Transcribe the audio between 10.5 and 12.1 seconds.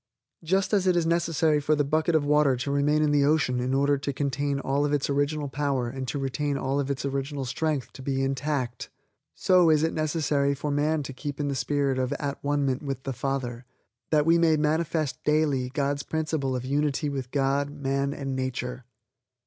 for man to keep in the spirit